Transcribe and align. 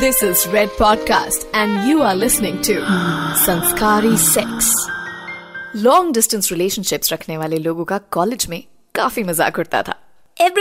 This 0.00 0.22
is 0.22 0.46
Red 0.46 0.68
Podcast, 0.78 1.46
and 1.52 1.88
you 1.88 2.02
are 2.02 2.14
listening 2.14 2.60
to 2.62 2.74
Sanskari 3.44 4.16
Sex. 4.16 4.68
Long 5.76 6.14
distance 6.14 6.50
relationships 6.52 7.12
रखने 7.12 7.36
वाले 7.38 7.56
लोगों 7.58 7.84
का 7.84 7.98
college 8.16 8.46
में 8.50 8.62
काफी 8.94 9.22
मजाक 9.22 9.58
उड़ता 9.58 9.82
था 9.88 9.94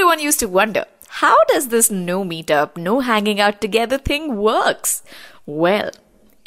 everyone 0.04 0.20
used 0.20 0.40
to 0.40 0.48
wonder 0.58 0.86
how 1.22 1.44
does 1.54 1.66
this 1.76 1.92
no 1.92 2.24
meetup 2.32 2.80
no 2.80 3.00
hanging 3.10 3.40
out 3.40 3.60
together 3.62 4.00
thing 4.10 4.32
works 4.38 5.02
well 5.50 5.92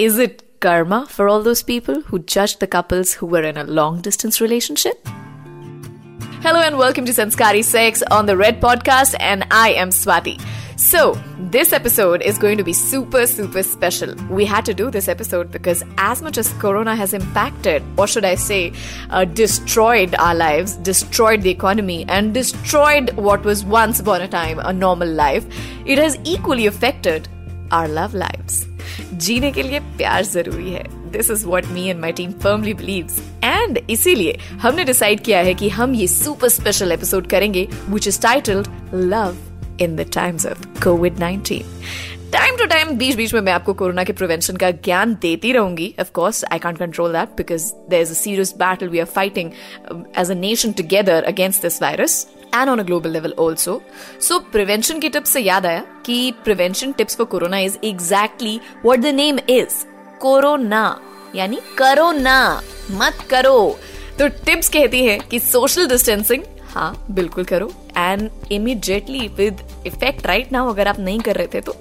is 0.06 0.20
it 0.20 0.42
karma 0.60 0.98
for 1.14 1.28
all 1.28 1.42
those 1.46 1.62
people 1.62 1.98
who 2.10 2.18
judged 2.34 2.60
the 2.60 2.66
couples 2.76 3.10
who 3.20 3.26
were 3.32 3.42
in 3.48 3.58
a 3.62 3.64
long 3.78 4.02
distance 4.06 4.40
relationship? 4.40 5.10
Hello 6.46 6.60
and 6.60 6.78
welcome 6.78 7.08
to 7.10 7.12
Sanskari 7.12 7.64
Sex 7.72 8.02
on 8.18 8.30
the 8.30 8.36
Red 8.36 8.60
Podcast, 8.60 9.16
and 9.32 9.46
I 9.50 9.68
am 9.84 9.90
Swati. 9.90 10.34
So, 10.80 11.18
this 11.38 11.72
episode 11.72 12.22
is 12.22 12.38
going 12.38 12.58
to 12.58 12.64
be 12.64 12.72
super, 12.72 13.26
super 13.26 13.62
special. 13.62 14.14
We 14.30 14.44
had 14.44 14.64
to 14.66 14.74
do 14.74 14.90
this 14.90 15.08
episode 15.08 15.50
because, 15.50 15.82
as 15.96 16.22
much 16.22 16.38
as 16.38 16.52
Corona 16.64 16.94
has 16.96 17.14
impacted, 17.14 17.82
or 17.96 18.06
should 18.06 18.24
I 18.24 18.34
say, 18.34 18.72
uh, 19.10 19.24
destroyed 19.24 20.14
our 20.16 20.34
lives, 20.34 20.76
destroyed 20.76 21.42
the 21.42 21.50
economy, 21.50 22.04
and 22.08 22.34
destroyed 22.34 23.12
what 23.16 23.44
was 23.44 23.64
once 23.64 24.00
upon 24.00 24.20
a 24.20 24.28
time 24.28 24.58
a 24.58 24.72
normal 24.72 25.08
life, 25.08 25.44
it 25.86 25.98
has 25.98 26.18
equally 26.24 26.66
affected 26.66 27.28
our 27.72 27.88
love 27.88 28.14
lives. 28.14 28.64
जीने 29.12 29.50
के 29.52 29.62
लिए 29.62 29.80
प्यार 29.96 30.24
जरूरी 30.24 30.72
है 30.72 30.84
this 31.12 31.30
is 31.30 31.44
what 31.44 31.66
me 31.72 31.86
and 31.88 32.00
my 32.00 32.12
team 32.12 32.32
firmly 32.42 32.74
believe 32.74 33.08
and 33.44 33.78
इसीलिए 33.90 34.38
हमने 34.62 34.84
decide 34.84 35.20
किया 35.24 35.38
है 35.48 35.54
कि 35.54 35.68
हम 35.78 35.94
ये 35.94 36.06
सुपर 36.08 36.48
स्पेशल 36.48 36.92
एपिसोड 36.92 37.26
करेंगे 37.30 37.68
which 37.88 38.08
is 38.08 38.20
titled 38.22 38.68
love 38.94 39.36
in 39.81 39.95
the 39.95 40.09
times 40.13 40.45
of 40.45 40.65
COVID 40.83 41.19
nineteen 41.19 41.79
time 42.31 42.55
to 42.57 42.65
time 42.65 42.89
बीच 42.97 43.15
बीच 43.15 43.33
में 43.33 43.39
मैं 43.41 43.53
आपको 43.53 43.73
कोरोना 43.73 44.03
के 44.03 44.13
प्रिवेंशन 44.13 44.57
का 44.57 44.69
ज्ञान 44.71 45.13
देती 45.21 45.51
रहूँगी. 45.51 45.93
Of 45.99 46.11
course 46.11 46.43
I 46.51 46.59
can't 46.59 46.77
control 46.77 47.13
that 47.13 47.29
because 47.37 47.71
there 47.89 48.01
is 48.01 48.11
a 48.11 48.15
serious 48.15 48.53
battle 48.57 48.87
we 48.89 48.99
are 48.99 49.05
fighting 49.05 49.51
as 50.17 50.31
a 50.31 50.33
nation 50.33 50.71
together 50.71 51.23
against 51.23 51.61
this 51.61 51.81
virus 51.81 52.27
and 52.55 52.69
on 52.69 52.79
a 52.79 52.83
global 52.83 53.11
level 53.11 53.33
also 53.39 53.81
so 54.21 54.39
prevention 54.51 54.99
की 54.99 55.09
tips 55.09 55.29
से 55.29 55.41
याद 55.41 55.65
आया 55.65 55.83
कि 56.05 56.33
prevention 56.43 56.91
tips 56.91 57.17
for 57.17 57.27
corona 57.27 57.59
is 57.59 57.77
exactly 57.83 58.59
what 58.85 58.99
the 58.99 59.15
name 59.15 59.39
is 59.49 59.83
corona 60.21 60.85
यानी 61.35 61.59
करो 61.77 62.11
ना 62.11 62.39
मत 62.91 63.27
करो. 63.29 63.77
तो 64.19 64.27
टिप्स 64.45 64.69
कहती 64.69 65.05
है 65.05 65.17
कि 65.31 65.39
सोशल 65.39 65.87
डिस्टेंसिंग 65.87 66.43
हाँ 66.73 67.05
बिल्कुल 67.11 67.43
करो. 67.43 67.71
And 67.97 68.29
immediately 68.51 69.27
with 69.37 69.61
effect 69.87 70.25
right 70.27 70.51
now 70.51 70.69
अगर 70.69 70.87
आप 70.87 70.99
नहीं 70.99 71.19
कर 71.19 71.35
रहे 71.35 71.47
थे 71.53 71.61
तो 71.61 71.75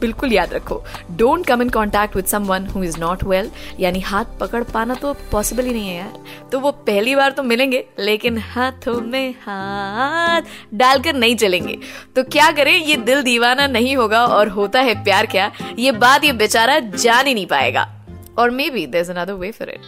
बिल्कुल 0.00 0.32
याद 0.32 0.52
रखो। 0.54 0.82
Don't 1.10 1.46
come 1.46 1.62
in 1.62 1.68
contact 1.70 2.16
with 2.16 2.24
someone 2.26 2.66
who 2.66 2.82
is 2.84 2.98
not 3.00 3.24
well 3.24 3.50
यानी 3.80 4.00
हाथ 4.00 4.38
पकड़ 4.40 4.62
पाना 4.64 4.94
तो 4.94 5.12
पॉसिबल 5.32 5.64
ही 5.64 5.72
नहीं 5.72 5.88
है 5.88 5.96
यार। 5.96 6.48
तो 6.52 6.60
वो 6.60 6.70
पहली 6.70 7.14
बार 7.16 7.32
तो 7.32 7.42
मिलेंगे, 7.42 7.84
लेकिन 7.98 8.38
हाथों 8.40 9.00
में 9.02 9.34
हाथ 9.40 10.42
डालकर 10.74 11.14
नहीं 11.14 11.36
चलेंगे 11.36 11.78
तो 12.16 12.22
क्या 12.24 12.50
करें? 12.52 12.76
ये 12.76 12.96
दिल 12.96 13.22
दीवाना 13.22 13.66
नहीं 13.66 13.96
होगा 13.96 14.24
और 14.26 14.48
होता 14.48 14.80
है 14.80 15.02
प्यार 15.04 15.26
क्या? 15.26 15.50
ये 15.78 15.92
बात 15.94 16.24
ये 16.24 16.32
बेचारा 16.34 16.78
जान 16.78 17.26
ही 17.26 17.34
नहीं 17.34 17.46
पाएगा। 17.46 17.92
और 18.38 18.50
maybe 18.70 18.86
there 18.86 19.10
another 19.10 19.32
way 19.34 19.50
for 19.50 19.70
it 19.70 19.80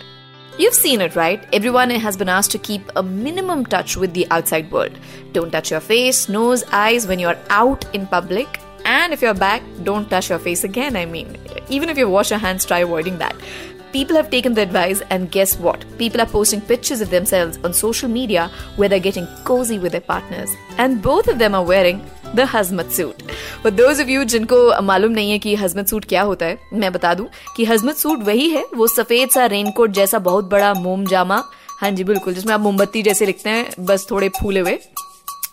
You've 0.59 0.75
seen 0.75 1.01
it, 1.01 1.15
right? 1.15 1.47
Everyone 1.53 1.89
has 1.91 2.17
been 2.17 2.29
asked 2.29 2.51
to 2.51 2.59
keep 2.59 2.83
a 2.97 3.03
minimum 3.03 3.65
touch 3.65 3.97
with 3.97 4.13
the 4.13 4.27
outside 4.33 4.69
world. 4.73 4.99
Don't 5.31 5.53
touch 5.53 5.71
your 5.71 5.79
face, 5.79 6.29
nose, 6.29 6.65
eyes 6.73 7.07
when 7.07 7.21
you're 7.21 7.39
out 7.49 7.85
in 7.95 8.09
public. 8.09 8.59
And 8.85 9.13
if 9.13 9.23
you're 9.23 9.35
back, 9.35 9.63
don't 9.85 10.11
touch 10.11 10.31
your 10.31 10.41
face 10.41 10.65
again. 10.65 10.97
I 10.97 11.07
mean, 11.07 11.37
even 11.69 11.89
if 11.89 11.97
you 11.97 12.11
wash 12.11 12.31
your 12.31 12.41
hands, 12.41 12.65
try 12.65 12.81
avoiding 12.81 13.19
that. 13.19 13.37
People 13.93 14.17
have 14.17 14.31
taken 14.31 14.55
the 14.55 14.63
advice, 14.63 15.01
and 15.11 15.31
guess 15.31 15.57
what? 15.61 15.85
People 15.97 16.21
are 16.21 16.27
posting 16.27 16.61
pictures 16.61 17.01
of 17.01 17.11
themselves 17.11 17.61
on 17.63 17.73
social 17.73 18.09
media 18.09 18.51
where 18.75 18.89
they're 18.89 18.99
getting 18.99 19.29
cozy 19.45 19.79
with 19.79 19.93
their 19.93 20.01
partners. 20.01 20.51
And 20.77 21.01
both 21.01 21.29
of 21.29 21.39
them 21.39 21.55
are 21.55 21.65
wearing 21.65 22.05
the 22.35 22.43
hazmat 22.43 22.91
suit. 22.91 23.23
For 23.63 23.73
those 23.73 24.01
of 24.01 24.09
you 24.09 24.25
जिनको 24.25 24.81
मालूम 24.83 25.13
नहीं 25.13 25.31
है 25.31 25.39
कि 25.39 25.55
हजमत 25.57 25.89
suit 25.89 26.05
क्या 26.05 26.23
होता 26.23 26.47
है, 26.47 26.59
मैं 26.73 26.93
बता 26.93 27.15
दूँ 27.15 27.27
कि 27.57 27.65
हजमत 27.65 27.97
सूट 27.97 28.23
वही 28.25 28.49
है, 28.51 28.65
वो 28.75 28.87
सफ़ेद 28.87 29.31
सा 29.31 29.47
रेनकोट 29.47 29.91
जैसा 29.91 30.19
बहुत 30.21 30.45
बड़ा 30.51 30.73
मोम 30.75 31.07
जामा। 31.07 31.43
हाँ 31.81 31.91
जी, 31.91 32.05
बिल्कुल, 32.05 32.35
जिसमें 32.35 32.53
आप 32.55 32.61
मोमबत्ती 32.61 33.03
जैसे 33.03 33.27
लिखते 33.27 33.51
हैं, 33.51 33.67
बस 33.81 34.07
थोड़े 34.11 34.29
फूले 34.41 34.61
हुए। 34.61 34.79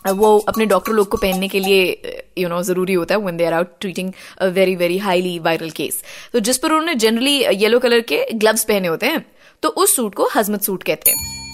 वो 0.08 0.36
अपने 0.38 0.66
डॉक्टर 0.66 0.92
लोग 0.92 1.08
को 1.08 1.16
पहनने 1.16 1.48
के 1.48 1.60
लिए 1.60 2.24
यू 2.38 2.48
नो 2.48 2.62
ज़रूरी 2.62 2.94
होता 2.94 3.14
है 3.14 3.20
when 3.20 3.36
they 3.36 3.44
are 3.44 3.52
out 3.52 3.68
treating 3.80 4.12
a 4.38 4.46
very 4.48 4.76
very 4.76 4.98
highly 4.98 5.38
viral 5.38 5.70
case 5.70 6.02
तो 6.32 6.40
जिस 6.40 6.58
पर 6.58 6.72
उन्होंने 6.72 6.94
जनरली 6.96 7.36
येलो 7.62 7.78
कलर 7.78 8.00
के 8.10 8.22
ग्लव्स 8.34 8.64
पहने 8.64 8.88
होते 8.88 9.06
हैं 9.06 9.24
तो 9.62 9.68
उस 9.68 9.96
सूट 9.96 10.14
को 10.14 10.28
हजमत 10.36 10.62
सूट 10.62 10.82
कहते 10.82 11.10
हैं। 11.10 11.45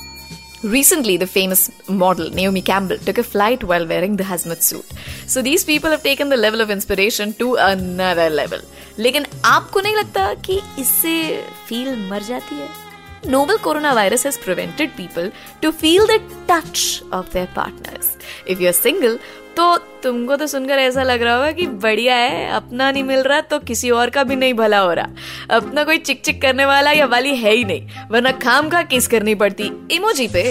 Recently, 0.63 1.17
the 1.17 1.27
famous 1.27 1.69
model 1.87 2.31
Naomi 2.31 2.63
Campbell 2.63 2.97
took 2.97 3.19
a 3.19 3.23
flight 3.23 3.63
while 3.63 3.85
wearing 3.87 4.15
the 4.17 4.23
hazmat 4.23 4.63
suit. 4.63 4.85
So 5.27 5.43
these 5.43 5.63
people 5.63 5.91
have 5.91 6.01
taken 6.01 6.29
the 6.29 6.37
level 6.37 6.61
of 6.61 6.71
inspiration 6.71 7.33
to 7.33 7.55
another 7.55 8.29
level. 8.29 8.59
लेकिन 8.99 9.25
आपको 9.45 9.81
नहीं 9.81 9.95
लगता 9.95 10.33
कि 10.45 10.59
इससे 10.79 11.15
फील 11.67 11.95
मर 12.09 12.23
जाती 12.23 12.55
है 12.55 12.69
Novel 13.25 13.57
coronavirus 13.57 14.23
has 14.23 14.37
prevented 14.37 14.95
people 14.95 15.31
to 15.61 15.71
feel 15.71 16.07
the 16.07 16.19
touch 16.47 17.03
of 17.11 17.31
their 17.33 17.47
partners. 17.55 18.15
If 18.45 18.61
you're 18.61 18.73
single, 18.73 19.17
तो 19.56 19.76
तुमको 20.02 20.36
तो 20.36 20.46
सुनकर 20.46 20.78
ऐसा 20.78 21.02
लग 21.02 21.22
रहा 21.22 21.34
होगा 21.34 21.50
कि 21.52 21.66
बढ़िया 21.66 22.14
है, 22.16 22.48
अपना 22.50 22.90
नहीं 22.90 23.02
मिल 23.04 23.22
रहा 23.22 23.40
तो 23.40 23.58
किसी 23.60 23.90
और 23.90 24.10
का 24.10 24.22
भी 24.24 24.36
नहीं 24.36 24.54
भला 24.54 24.78
हो 24.78 24.92
रहा। 24.92 25.56
अपना 25.56 25.84
कोई 25.84 25.98
चिक 25.98 26.22
चिक 26.24 26.40
करने 26.42 26.66
वाला 26.66 26.90
या 26.92 27.06
वाली 27.06 27.36
है 27.36 27.52
ही 27.52 27.64
नहीं, 27.64 27.88
वरना 28.10 28.30
खाम 28.38 28.68
खा 28.68 28.82
किस 28.84 29.06
करनी 29.08 29.34
पड़ती? 29.34 29.70
इमोजी 29.90 30.28
पे। 30.28 30.42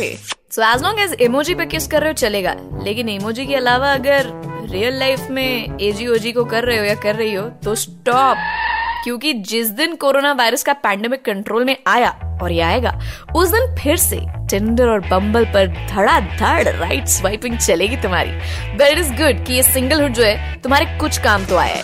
So 0.51 0.61
as 0.63 0.83
long 0.83 0.99
as 0.99 1.13
emoji 1.21 1.55
पे 1.55 1.65
किस 1.65 1.87
कर 1.87 2.01
रहे 2.01 2.09
हो, 2.09 2.13
चलेगा। 2.13 2.55
लेकिन 2.83 3.09
इमोजी 3.09 3.45
के 3.45 3.55
अलावा 3.55 3.93
अगर 3.93 4.31
रियल 4.71 4.99
लाइफ 4.99 5.27
में 5.29 5.79
एजी 5.81 6.07
ओजी 6.07 6.31
को 6.31 6.43
कर 6.45 6.63
रहे 6.63 6.77
हो 6.77 6.83
या 6.83 6.95
कर 6.95 7.15
रही 7.15 7.33
हो 7.33 7.49
तो 7.63 7.75
स्टॉप 7.75 8.37
क्योंकि 9.03 9.33
जिस 9.33 9.69
दिन 9.69 9.95
कोरोना 9.95 10.31
वायरस 10.33 10.63
का 10.63 10.73
पैंडेमिक 10.73 11.23
कंट्रोल 11.25 11.65
में 11.65 11.75
आया 11.87 12.09
और 12.41 12.51
ये 12.51 12.61
आएगा। 12.61 12.99
उस 13.35 13.49
दिन 13.49 13.75
फिर 13.75 13.97
से 13.97 14.19
टिंडर 14.49 14.87
और 14.87 15.07
बम्बल 15.09 15.45
पर 15.45 15.67
धड़ाधड़ 15.89 16.67
राइट 16.67 17.07
स्वाइपिंग 17.07 17.57
चलेगी 17.57 17.97
तुम्हारी। 17.97 18.31
बट 18.75 18.81
इट 18.81 18.97
इज़ 18.97 19.11
गुड 19.13 19.45
कि 19.45 19.53
ये 19.53 19.63
सिंगलहुड 19.63 20.13
जो 20.13 20.23
है, 20.23 20.61
तुम्हारे 20.61 20.85
कुछ 20.99 21.17
काम 21.17 21.45
तो 21.45 21.57
आया 21.57 21.75
है। 21.75 21.83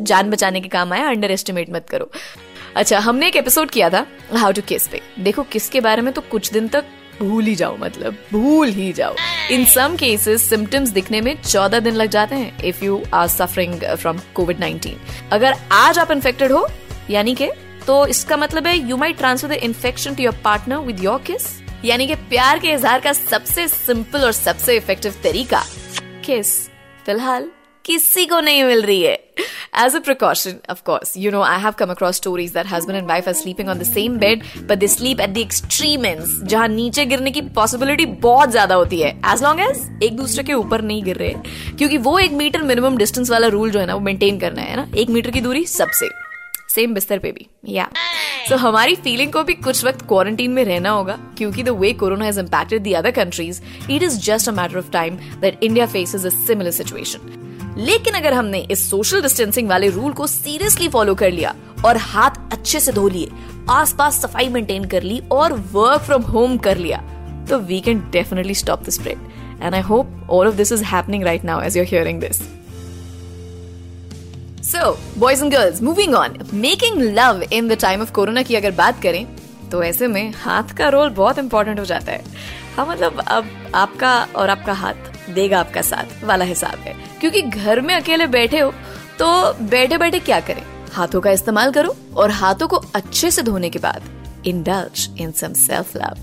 जान 0.00 0.30
बचाने 0.30 0.60
के 0.60 0.68
काम 0.68 0.92
आया 0.92 1.08
अंडर 1.08 1.30
एस्टिमेट 1.30 1.70
मत 1.70 1.88
करो। 1.90 2.10
अच्छा 2.76 2.98
हमने 2.98 3.26
एक 3.28 3.36
एपिसोड 3.36 3.70
किया 3.70 3.88
था 3.90 4.06
हाउ 4.32 4.52
टू 4.52 4.62
किस 4.62 4.86
पे। 4.88 5.00
देखो 5.18 5.42
किस 5.42 5.68
के 5.68 5.80
बारे 5.80 6.02
में 6.02 6.12
तो 6.12 6.20
कुछ 6.20 6.52
दिन 6.52 6.68
तक 6.68 6.84
भूल 7.20 7.44
ही 7.44 7.54
जाओ 7.54 7.76
मतलब 7.76 8.16
भूल 8.32 8.68
ही 8.68 8.92
जाओ। 8.92 9.14
इन 9.50 9.64
सम 9.64 9.96
केसेस 9.96 10.48
सिम्टम्स 10.50 10.90
दिखने 10.90 11.20
में 11.20 11.34
चौदह 11.42 11.80
दिन 11.80 11.94
लग 11.94 12.10
जाते 12.10 12.34
हैं 12.34 12.62
if 12.64 12.84
you 12.84 13.02
are 13.14 13.28
suffering 13.28 13.80
from 13.94 14.18
COVID 14.34 14.60
nineteen 14.60 15.00
अगर 15.32 15.54
आज 15.72 15.98
आप 15.98 16.10
इन्फेक्टेड 16.10 16.52
हो, 16.52 16.66
यानी 17.10 17.34
कि 17.34 17.48
तो 17.88 18.06
इसका 18.06 18.36
मतलब 18.36 18.66
है 18.66 18.76
you 18.88 18.96
may 18.96 19.12
transfer 19.18 19.50
the 19.50 19.58
infection 19.64 20.14
to 20.14 20.22
your 20.22 20.34
partner 20.44 20.78
with 20.86 21.04
your 21.04 21.22
kiss 21.26 21.46
यानी 21.84 22.06
कि 22.06 22.14
प्यार 22.30 22.58
के 22.58 22.72
इजहार 22.72 23.00
का 23.00 23.12
सबसे 23.12 23.68
सिंपल 23.68 24.24
और 24.24 24.32
सबसे 24.32 24.76
इफ़ेक्टिव 24.76 25.14
तरीका 25.22 25.62
किस 26.26 26.58
फ़िलहाल 27.06 27.48
किसी 27.84 28.24
को 28.26 28.40
नहीं 28.40 28.64
मिल 28.64 28.82
रही 28.82 29.02
है। 29.02 29.16
As 29.80 29.94
a 29.94 30.00
precaution, 30.06 30.56
of 30.72 30.82
course, 30.88 31.10
you 31.22 31.30
know, 31.32 31.42
I 31.42 31.56
have 31.64 31.76
come 31.80 31.90
across 31.94 32.18
stories 32.20 32.52
that 32.52 32.70
husband 32.72 32.98
and 33.00 33.12
wife 33.12 33.28
are 33.32 33.34
sleeping 33.40 33.68
on 33.74 33.80
the 33.82 33.88
same 33.88 34.18
bed, 34.22 34.44
but 34.70 34.80
they 34.82 34.88
sleep 34.94 35.22
at 35.26 35.34
the 35.36 35.44
extreme 35.46 36.06
ends, 36.10 36.34
जहाँ 36.44 36.68
नीचे 36.68 37.04
गिरने 37.06 37.30
की 37.30 37.40
पॉसिबिलिटी 37.56 38.06
बहुत 38.26 38.50
ज़्यादा 38.50 38.74
होती 38.74 39.00
है। 39.00 39.10
एज 39.32 39.42
लॉन्ग 39.42 39.60
एज 39.60 40.04
एक 40.04 40.16
दूसरे 40.16 40.44
के 40.44 40.54
ऊपर 40.54 40.82
नहीं 40.82 41.02
गिर 41.04 41.16
रहे 41.16 41.34
क्योंकि 41.78 41.98
वो 41.98 42.18
एक 42.18 42.32
मीटर 42.42 42.62
मिनिमम 42.62 42.96
डिस्टेंस 42.96 43.30
वाला 43.30 43.48
रूल 43.56 43.70
जो 43.70 43.80
है 43.80 43.86
ना 43.86 43.94
वो 43.94 44.00
मेंटेन 44.00 44.40
करना 44.40 44.62
है 44.62 44.76
ना? 44.76 44.88
एक 44.96 45.10
मीटर 45.10 45.30
की 45.30 45.40
दूरी 45.40 45.64
सबसे। 45.66 46.08
सेम 46.78 46.94
बिस्तर 46.94 47.18
पे 47.18 47.32
भी। 47.32 47.48
या 47.68 47.88
सो 48.48 48.56
हमारी 48.56 48.94
फीलिंग 48.96 49.32
को 49.32 49.42
भी 49.44 49.54
कुछ 49.54 49.84
वक्त 49.84 50.06
क्वारंटीन 50.08 50.50
में 50.50 50.64
रहना 50.64 50.90
होगा, 50.90 51.18
क्योंकि 51.38 51.62
the 51.62 51.68
way 51.80 51.92
corona 51.94 52.24
has 52.24 52.40
impacted 52.40 52.82
the 52.82 52.94
other 52.96 53.10
countries 53.14 53.60
it 53.90 54.02
is 54.02 54.18
just 54.22 54.48
a 54.48 54.52
matter 54.52 54.78
of 54.78 54.90
time 54.92 55.16
that 55.40 55.62
India 55.62 55.86
faces 55.88 56.26
a 56.26 56.28
similar 56.46 56.70
situation 56.72 57.74
लेकिन 57.78 58.14
अगर 58.14 58.34
हमने 58.34 58.58
इस 58.70 58.88
सोशल 58.90 59.22
डिस्टेंसिंग 59.22 59.68
वाले 59.68 59.88
रूल 59.90 60.12
को 60.12 60.26
सीरियसली 60.26 60.88
फॉलो 60.88 61.14
कर 61.14 61.30
लिया 61.30 61.54
और 61.86 61.96
हाथ 61.96 62.52
अच्छे 62.52 62.80
से 62.80 62.92
धो 62.92 63.08
लिए, 63.08 63.28
आसपास 63.70 64.20
सफ़ाई 64.22 64.48
मेंटेन 64.48 64.84
कर 64.84 65.02
ली 65.02 65.20
और 65.32 65.52
वर्क 65.72 66.02
फ्रॉम 66.02 66.22
होम 66.24 66.56
कर 66.58 66.78
लिया 66.78 67.02
तो 67.50 67.58
we 67.58 67.80
can 67.80 68.00
definitely 68.12 68.54
stop 68.54 68.82
the 68.84 68.90
spread 68.90 69.18
and 69.62 69.74
I 69.74 69.80
hope 69.82 70.30
all 70.30 70.48
of 70.48 70.54
this 70.54 70.72
is 70.72 70.84
happening 70.84 71.24
right 71.24 71.44
now 71.44 71.62
as 71.62 71.76
you're 71.76 71.86
hearing 71.86 72.20
this 72.20 72.40
so 74.68 74.98
boys 75.18 75.44
and 75.44 75.52
girls 75.52 75.82
moving 75.82 76.14
on 76.14 76.38
making 76.54 77.02
love 77.02 77.42
in 77.52 77.68
the 77.68 77.72
time 77.72 78.02
of 78.02 78.12
corona 78.12 78.42
की 78.42 78.54
अगर 78.54 78.70
बात 78.70 79.02
करें 79.02 79.26
तो 79.70 79.82
ऐसे 79.82 80.06
में 80.06 80.32
हाथ 80.32 80.62
का 80.62 80.88
role 80.88 81.08
बहुत 81.08 81.38
इंपॉर्टेंट 81.38 81.80
हो 81.80 81.84
जाता 81.84 82.12
है। 82.12 82.24
हाँ 82.76 82.86
मतलब 82.86 83.24
अब 83.28 83.72
आपका 83.74 84.28
और 84.36 84.50
आपका 84.50 84.72
हाथ 84.72 85.30
देगा 85.30 85.60
आपका 85.60 85.82
साथ, 85.82 86.24
वाला 86.24 86.44
हिसाब 86.44 86.78
है। 86.78 86.94
क्योंकि 87.20 87.42
घर 87.42 87.80
में 87.80 87.94
अकेले 87.94 88.26
बैठे 88.26 88.58
हो 88.58 88.70
तो 89.22 89.52
बैठे 89.64 89.98
बैठे 89.98 90.18
क्या 90.18 90.40
करें? 90.40 90.62
हाथों 90.92 91.20
का 91.20 91.30
इस्तेमाल 91.30 91.72
करो 91.72 91.96
और 92.16 92.30
हाथों 92.30 92.68
को 92.68 92.76
अच्छे 92.76 93.30
से 93.30 93.42
धोने 93.42 93.70
के 93.70 93.78
बाद 93.78 94.02
indulge 94.38 95.00
in 95.20 95.30
some 95.32 95.54
self 95.54 95.96
love. 95.96 96.18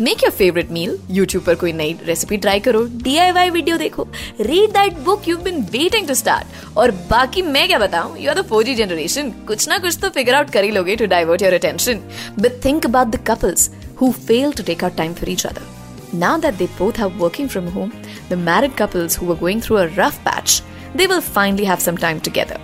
Make 0.00 0.20
your 0.24 0.32
favorite 0.32 0.72
meal. 0.74 0.92
YouTube 1.10 1.44
पर 1.46 1.54
कोई 1.54 1.72
नई 1.72 1.96
रेसिपी 2.04 2.36
ट्राई 2.36 2.60
करो। 2.60 2.86
DIY 2.86 3.50
वीडियो 3.50 3.76
देखो। 3.76 4.08
Read 4.40 4.70
that 4.70 4.98
book 4.98 5.28
you 5.28 5.36
been 5.36 5.62
waiting 5.62 6.08
to 6.08 6.14
start 6.14 6.46
और 6.77 6.91
बाकी 7.09 7.41
मैं 7.41 7.67
क्या 7.67 7.79
बताऊं 7.79 8.17
you 8.17 8.29
are 8.29 8.41
the 8.41 8.45
four 8.49 8.63
generation 8.75 9.31
कुछ 9.47 9.67
ना 9.69 9.77
कुछ 9.77 9.97
तो 10.01 10.09
फिगर 10.19 10.35
आउट 10.35 10.49
कर 10.53 10.63
ही 10.63 10.71
लोगे 10.71 10.95
to 10.95 11.05
divert 11.15 11.41
your 11.41 11.53
attention 11.53 12.01
but 12.39 12.63
think 12.65 12.85
about 12.85 13.07
the 13.15 13.23
couples 13.27 13.69
who 14.01 14.11
fail 14.27 14.53
to 14.53 14.63
take 14.63 14.83
out 14.83 14.97
time 14.97 15.13
for 15.13 15.29
each 15.29 15.45
other 15.45 15.77
Now 16.11 16.37
that 16.37 16.57
they 16.57 16.65
both 16.75 16.99
are 16.99 17.09
working 17.09 17.47
from 17.47 17.67
home, 17.67 17.91
the 18.29 18.35
married 18.35 18.75
couples 18.75 19.15
who 19.15 19.27
were 19.27 19.35
going 19.35 19.59
through 19.61 19.77
a 19.77 19.87
rough 19.89 20.15
patch, 20.23 20.61
they 20.95 21.05
will 21.05 21.21
finally 21.21 21.65
have 21.65 21.79
some 21.79 21.97
time 21.97 22.19
together. 22.19 22.59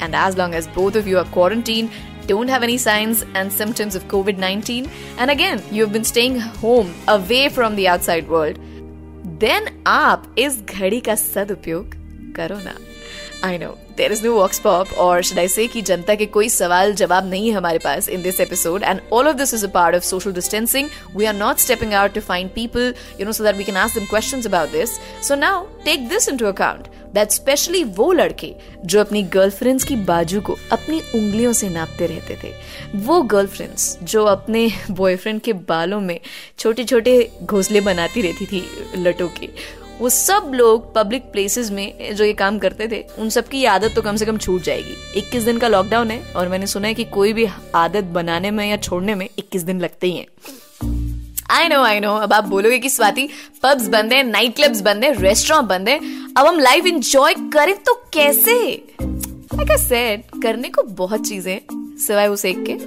And 0.00 0.14
as 0.14 0.36
long 0.36 0.54
as 0.54 0.66
both 0.68 0.96
of 0.96 1.06
you 1.06 1.18
are 1.18 1.26
quarantined, 1.26 1.90
don't 2.26 2.48
have 2.48 2.62
any 2.62 2.78
signs 2.78 3.24
and 3.34 3.52
symptoms 3.52 3.94
of 3.94 4.08
COVID 4.08 4.38
19, 4.38 4.88
and 5.18 5.30
again, 5.30 5.62
you've 5.70 5.92
been 5.92 6.04
staying 6.04 6.40
home 6.40 6.94
away 7.06 7.50
from 7.50 7.76
the 7.76 7.86
outside 7.86 8.28
world, 8.28 8.58
then 9.38 9.68
आप 9.86 10.34
इस 10.38 10.60
घड़ी 10.62 11.00
का 11.00 11.14
सदुपयोग 11.14 11.94
करो 12.36 12.58
ना 12.58 12.74
I 13.43 13.57
know 13.57 13.67
there 13.97 14.11
is 14.11 14.23
no 14.25 14.33
vox 14.33 14.59
pop 14.59 14.93
or 14.97 15.21
should 15.23 15.39
I 15.39 15.47
say 15.47 15.67
कि 15.67 15.81
जनता 15.81 16.15
के 16.15 16.25
कोई 16.25 16.49
सवाल 16.49 16.93
जवाब 16.93 17.29
नहीं 17.29 17.49
है 17.49 17.55
हमारे 17.55 17.77
पास 17.77 18.09
in 18.09 18.21
this 18.21 18.39
episode 18.39 18.83
and 18.83 19.01
all 19.13 19.27
of 19.27 19.35
this 19.37 19.53
is 19.53 19.65
a 19.65 19.69
part 19.69 19.95
of 19.95 20.03
social 20.03 20.33
distancing 20.33 20.89
we 21.15 21.25
are 21.25 21.35
not 21.35 21.57
stepping 21.57 21.93
out 21.93 22.13
to 22.13 22.21
find 22.21 22.49
people 22.49 22.93
you 23.19 23.25
know 23.25 23.31
so 23.31 23.43
that 23.43 23.55
we 23.55 23.63
can 23.63 23.77
ask 23.77 23.97
them 23.97 24.05
questions 24.05 24.47
about 24.47 24.71
this 24.71 24.89
so 25.27 25.35
now 25.35 25.65
take 25.85 26.07
this 26.09 26.29
into 26.29 26.45
account 26.45 26.87
that 27.13 27.31
specially 27.31 27.83
वो 27.83 28.11
लड़के, 28.11 28.55
जो 28.85 28.99
अपनी 28.99 29.23
girlfriends 29.23 29.83
की 29.83 29.95
बाजू 29.95 30.41
को 30.41 30.57
अपनी 30.71 30.99
उंगलियों 30.99 31.53
से 31.53 31.69
नापते 31.69 32.05
रहते 32.05 32.37
थे, 32.43 32.53
वो 32.95 33.21
गर्लफ्रेंड्स 33.21 33.97
जो 34.03 34.23
अपने 34.25 34.71
बॉयफ्रेंड 34.91 35.41
के 35.41 35.53
बालों 35.53 35.99
में 36.01 36.19
छोटे 36.59 36.83
छोटे 36.83 37.31
घोंसले 37.43 37.81
बनाती 37.81 38.21
रहती 38.21 38.45
थी 38.45 38.63
लटों 38.97 39.27
के 39.29 39.49
वो 40.01 40.09
सब 40.09 40.51
लोग 40.55 40.95
पब्लिक 40.95 41.23
प्लेसेस 41.23 41.71
में 41.71 42.15
जो 42.15 42.23
ये 42.23 42.33
काम 42.33 42.59
करते 42.59 42.87
थे 42.87 43.03
उन 43.17 43.29
सब 43.29 43.47
की 43.47 43.65
आदत 43.65 43.91
तो 43.95 44.01
कम 44.01 44.15
से 44.15 44.25
कम 44.25 44.37
छूट 44.37 44.61
जाएगी। 44.61 45.21
21 45.21 45.45
दिन 45.45 45.57
का 45.57 45.67
लॉकडाउन 45.67 46.11
है 46.11 46.33
और 46.35 46.47
मैंने 46.47 46.67
सुना 46.67 46.87
है 46.87 46.93
कि 46.93 47.03
कोई 47.03 47.33
भी 47.33 47.47
आदत 47.75 48.03
बनाने 48.03 48.51
में 48.51 48.69
या 48.69 48.77
छोड़ने 48.77 49.15
में 49.15 49.29
21 49.39 49.63
दिन 49.63 49.79
लगते 49.79 50.07
ही 50.07 50.17
हैं। 50.17 50.27
आई 51.49 51.67
नो 51.67 51.81
आई 51.81 51.99
नो 51.99 52.15
अब 52.15 52.33
आप 52.33 52.43
बोलोगे 52.43 52.79
कि 52.79 52.89
स्वाति 52.89 53.29
पब्स 53.63 53.87
बंद 53.87 54.13
है 54.13 54.23
नाइट 54.23 54.55
क्लब्स 54.55 54.81
बंद 54.81 55.03
है 55.03 55.21
रेस्टोरेंट 55.21 55.69
बंद 55.69 55.89
है 55.89 55.97
अब 56.37 56.47
हम 56.47 56.59
लाइफ 56.59 56.85
एंजॉय 56.85 57.33
करें 57.33 57.75
तो 57.75 57.93
कैसे? 58.13 58.83
Like 59.53 59.71
I 59.71 59.77
said, 59.77 60.41
करने 60.43 60.69
को 60.69 60.83
बहुत 60.83 61.27
चीज़ें 61.27 61.80
सिवाय 62.01 62.27
उसे 62.27 62.49
एक 62.49 62.63
के। 62.65 62.77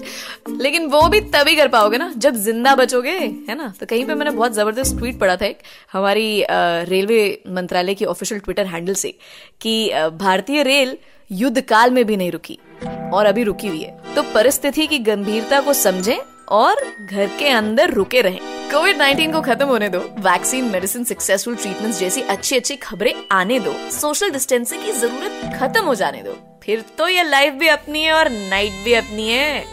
लेकिन 0.55 0.87
वो 0.87 1.07
भी 1.09 1.21
तभी 1.33 1.55
कर 1.57 1.69
पाओगे 1.69 1.99
ना, 1.99 2.13
जब 2.17 2.35
ज़िंदा 2.37 2.75
बचोगे, 2.75 3.11
है 3.11 3.55
ना? 3.57 3.73
तो 3.81 3.87
कहीं 3.87 4.05
पे 4.05 4.15
मैंने 4.15 4.31
बहुत 4.33 4.53
ज़बरदस्त 4.53 4.97
ट्वीट 4.99 5.19
पढ़ा 5.21 5.37
था 5.37 5.47
एक, 5.47 5.59
हमारी 5.93 6.45
रेलवे 6.51 7.23
मंत्रालय 7.51 7.95
की 7.95 8.05
ऑफिशियल 8.07 8.41
ट्विटर 8.41 8.67
हैंडल 8.67 8.95
से, 8.97 9.15
कि 9.61 9.91
भारतीय 10.15 10.63
रेल 10.63 10.97
युद्ध 11.31 11.61
काल 11.63 11.91
में 11.91 12.05
भी 12.05 12.17
नहीं 12.17 12.31
रुकी, 12.31 12.59
और 13.13 13.27
अभी 13.27 13.43
रुकी 13.45 13.69
हुई 13.69 13.83
है। 13.83 14.15
तो 14.15 14.23
परिस्थिति 14.25 14.87
की 14.87 14.99
गंभीरता 15.01 15.61
को 15.61 15.73
समझें 15.75 16.17
और 16.49 16.97
घर 17.01 17.27
के 17.27 17.49
अंदर 17.49 17.91
रुके 17.91 18.21
रहें। 18.21 18.41
कोविड 18.71 18.99
19 18.99 19.33
को 19.33 19.41
खत्म 19.41 19.67
होने 19.67 19.89
दो। 19.89 19.99
वैक्सीन 19.99 20.65
मेडिसिन 20.65 21.05
सक्सेसफुल 21.05 21.57
ट्रीटमेंट्स 21.57 21.99
जैसी 21.99 22.21
अच्छी 22.21 22.57
अच्छी 22.57 22.77
खबरें 22.77 23.15
आने 23.33 23.61
दो। 23.61 23.91
सोशल 23.91 24.31
डिस्टेंसिंग 24.31 24.85
की 24.85 24.93
ज़रूरत 24.93 25.59
खत्म 25.61 25.85
हो 25.85 25.95
जाने 25.95 26.23
दो। 26.23 26.61
फिर 26.63 26.85
तो 26.99 27.09
ये 27.09 27.23
लाइफ 27.23 27.53
भी 27.53 27.69
अपनी 27.69 28.03
है 28.03 28.13
और 28.13 28.31
नाइट 28.31 28.73
भी 28.85 28.95
अपनी 28.95 29.29
है। 29.29 29.65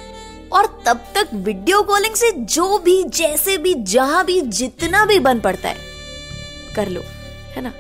और 0.52 0.84
तब 0.86 1.06
तक 1.16 1.30
वीडियो 1.34 1.82
कॉलिंग 1.82 2.16
से 2.16 2.32
जो 2.32 2.78
भी, 2.78 3.04
जैसे 3.04 3.58
भी, 3.58 3.74
जहाँ 3.74 4.26
भी, 4.26 4.42
जितना 4.42 5.06
भी 5.06 5.20
बन 5.20 5.40
पड़ता 5.40 5.70
है, 5.70 5.78
कर 6.76 6.88
लो, 6.88 7.02
है 7.56 7.62
ना? 7.62 7.74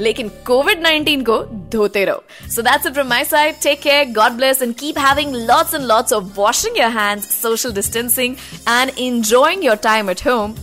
लेकिन 0.00 0.28
कोविड 0.46 0.84
19 0.86 1.24
को 1.26 1.38
धोते 1.72 2.04
रहो 2.04 2.48
so 2.54 2.62
that's 2.62 2.86
it 2.86 2.92
from 2.92 3.08
my 3.08 3.24
side 3.24 3.60
take 3.62 3.80
care 3.82 4.12
God 4.16 4.36
bless 4.36 4.62
and 4.62 4.74
keep 4.78 4.98
having 4.98 5.34
lots 5.34 5.74
and 5.74 5.84
lots 5.84 6.12
of 6.12 6.32
washing 6.36 6.78
your 6.78 6.90
hands 6.98 7.40
social 7.40 7.72
distancing 7.72 8.36
and 8.68 8.92
enjoying 8.98 9.64
your 9.64 9.76
time 9.90 10.10
at 10.10 10.26
home 10.26 10.54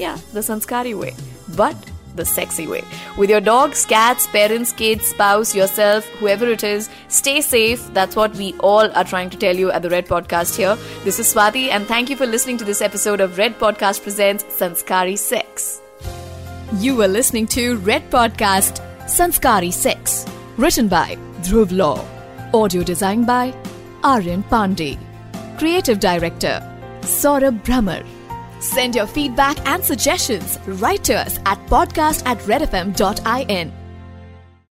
या 0.00 0.16
the 0.34 0.40
sanskari 0.40 0.94
way 0.94 1.14
but 1.50 1.96
the 2.18 2.26
sexy 2.26 2.66
way. 2.66 2.82
With 3.16 3.30
your 3.30 3.40
dogs, 3.40 3.86
cats, 3.86 4.26
parents, 4.26 4.72
kids, 4.72 5.06
spouse, 5.06 5.54
yourself, 5.54 6.06
whoever 6.20 6.46
it 6.50 6.62
is, 6.62 6.90
stay 7.08 7.40
safe. 7.40 7.88
That's 7.94 8.14
what 8.16 8.36
we 8.36 8.52
all 8.60 8.92
are 8.92 9.04
trying 9.04 9.30
to 9.30 9.38
tell 9.38 9.56
you 9.56 9.70
at 9.70 9.82
the 9.82 9.90
Red 9.90 10.06
Podcast 10.06 10.56
here. 10.56 10.76
This 11.04 11.18
is 11.18 11.32
Swati, 11.32 11.68
and 11.70 11.86
thank 11.86 12.10
you 12.10 12.16
for 12.16 12.26
listening 12.26 12.58
to 12.58 12.64
this 12.64 12.82
episode 12.82 13.20
of 13.22 13.38
Red 13.38 13.58
Podcast 13.58 14.02
Presents 14.02 14.44
Sanskari 14.62 15.16
Sex. 15.16 15.81
You 16.79 16.95
were 16.95 17.07
listening 17.07 17.45
to 17.47 17.77
Red 17.77 18.09
Podcast 18.09 18.81
Sanskari 19.07 19.71
Sex, 19.71 20.25
written 20.57 20.87
by 20.87 21.17
Dhruv 21.41 21.71
Law, 21.71 22.03
audio 22.51 22.81
designed 22.81 23.27
by 23.27 23.53
Aryan 24.03 24.41
Pandey, 24.43 24.97
creative 25.59 25.99
director 25.99 26.59
Saurabh 27.01 27.63
Brahmer. 27.63 28.03
Send 28.59 28.95
your 28.95 29.05
feedback 29.05 29.63
and 29.67 29.83
suggestions 29.83 30.57
right 30.65 31.03
to 31.03 31.13
us 31.13 31.37
at 31.45 31.59
podcast 31.67 32.25
at 32.25 32.39
redfm.in. 32.39 33.82